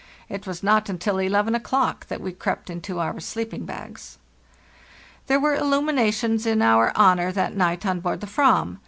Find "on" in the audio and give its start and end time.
7.85-7.99